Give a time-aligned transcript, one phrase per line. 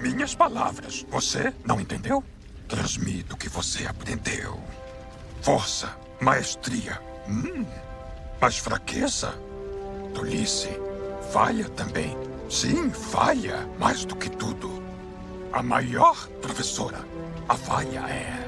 [0.00, 1.06] minhas palavras.
[1.10, 2.24] Você não entendeu?
[2.68, 4.58] Transmito o que você aprendeu.
[5.42, 7.00] Força, maestria.
[7.28, 7.64] Hum.
[8.40, 9.34] Mas fraqueza?
[10.14, 10.70] Tolice.
[11.32, 12.16] Falha também.
[12.48, 13.68] Sim, falha.
[13.78, 14.82] Mais do que tudo.
[15.52, 17.04] A maior professora.
[17.48, 18.40] A falha é.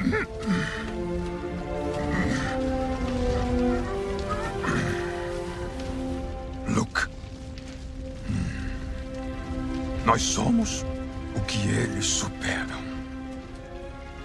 [0.00, 1.37] Luke.
[10.08, 10.86] Nós somos
[11.36, 12.80] o que eles superam.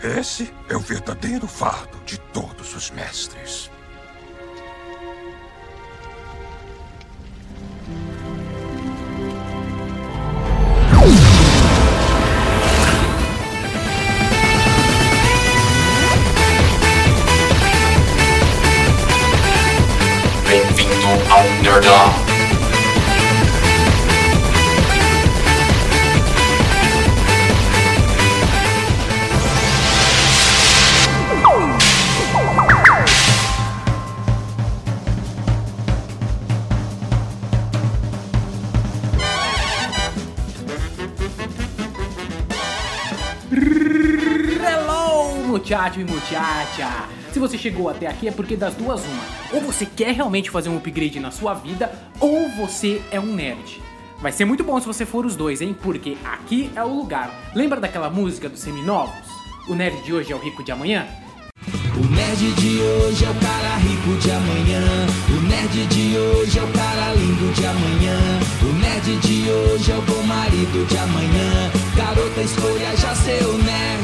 [0.01, 3.69] Esse é o verdadeiro fardo de todos os mestres.
[20.47, 22.32] Bem-vindo ao Nerdão.
[43.55, 47.07] Hello, muchacho e muchacha!
[47.31, 49.23] Se você chegou até aqui é porque das duas uma.
[49.53, 53.79] Ou você quer realmente fazer um upgrade na sua vida, ou você é um nerd.
[54.19, 55.75] Vai ser muito bom se você for os dois, hein?
[55.83, 57.29] Porque aqui é o lugar.
[57.53, 59.27] Lembra daquela música dos seminovos?
[59.67, 61.05] O nerd de hoje é o rico de amanhã?
[61.95, 64.81] O nerd de hoje é o cara rico de amanhã.
[65.29, 68.17] O nerd de hoje é o cara lindo de amanhã.
[68.61, 71.71] O nerd de hoje é o bom marido de amanhã.
[71.95, 74.03] Garota, escolha já seu nerd.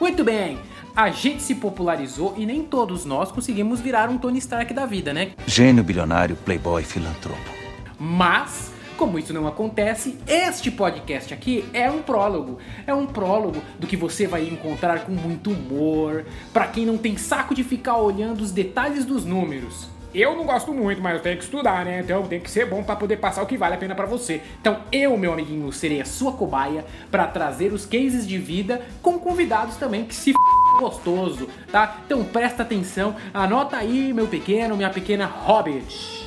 [0.00, 0.58] Muito bem!
[0.96, 5.14] A gente se popularizou e nem todos nós conseguimos virar um Tony Stark da vida,
[5.14, 5.30] né?
[5.46, 7.50] Gênio bilionário, playboy, filantropo.
[7.98, 8.71] Mas,
[9.02, 12.58] como isso não acontece, este podcast aqui é um prólogo.
[12.86, 17.16] É um prólogo do que você vai encontrar com muito humor, Pra quem não tem
[17.16, 19.88] saco de ficar olhando os detalhes dos números.
[20.14, 21.98] Eu não gosto muito, mas eu tenho que estudar, né?
[21.98, 24.40] Então tem que ser bom pra poder passar o que vale a pena pra você.
[24.60, 29.18] Então eu, meu amiguinho, serei a sua cobaia pra trazer os cases de vida com
[29.18, 30.38] convidados também que se f...
[30.78, 32.02] gostoso, tá?
[32.06, 36.21] Então presta atenção, anota aí, meu pequeno, minha pequena hobbit.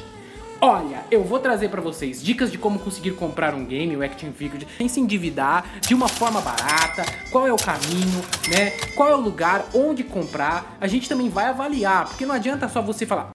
[0.62, 4.32] Olha, eu vou trazer pra vocês dicas de como conseguir comprar um game, o Action
[4.32, 8.72] Figure, sem se endividar, de uma forma barata, qual é o caminho, né?
[8.96, 10.78] Qual é o lugar, onde comprar.
[10.82, 13.30] A gente também vai avaliar, porque não adianta só você falar,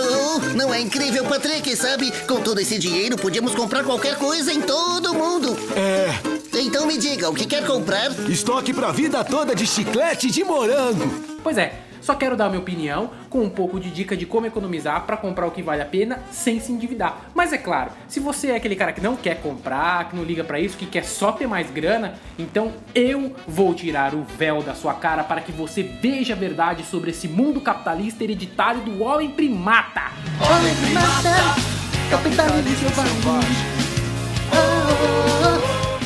[0.00, 2.12] Oh, não é incrível, Patrick, sabe?
[2.26, 5.56] Com todo esse dinheiro, podíamos comprar qualquer coisa em todo mundo.
[5.74, 8.10] É, Então me diga, o que quer comprar?
[8.28, 11.08] estoque pra vida toda de chiclete de morango.
[11.42, 11.72] Pois é,
[12.08, 15.46] só quero dar minha opinião com um pouco de dica de como economizar pra comprar
[15.46, 17.28] o que vale a pena sem se endividar.
[17.34, 20.42] Mas é claro, se você é aquele cara que não quer comprar, que não liga
[20.42, 24.74] pra isso, que quer só ter mais grana, então eu vou tirar o véu da
[24.74, 29.30] sua cara para que você veja a verdade sobre esse mundo capitalista hereditário do homem
[29.30, 30.04] primata.
[30.40, 31.60] Homem primata,
[32.08, 33.50] capitalismo selvagem.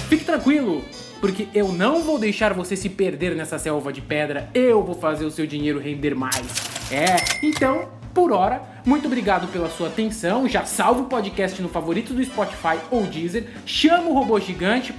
[0.08, 0.84] Fique tranquilo,
[1.22, 4.50] porque eu não vou deixar você se perder nessa selva de pedra.
[4.52, 6.44] Eu vou fazer o seu dinheiro render mais.
[6.90, 7.14] É,
[7.46, 10.48] então, por hora, muito obrigado pela sua atenção.
[10.48, 13.46] Já salva o podcast no favorito do Spotify ou Deezer.
[13.64, 14.92] Chama o robô gigante.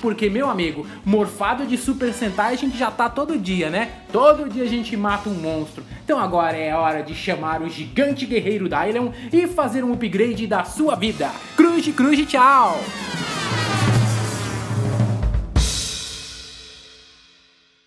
[0.00, 3.90] Porque, meu amigo, morfado de Super Sentai a gente já tá todo dia, né?
[4.12, 5.82] Todo dia a gente mata um monstro.
[6.04, 10.62] Então agora é hora de chamar o gigante guerreiro Dylion e fazer um upgrade da
[10.62, 11.32] sua vida.
[11.56, 12.78] Cruz, cruz, tchau!